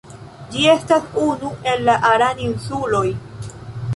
[0.53, 3.05] Ĝi estas unu el la Aran-insuloj.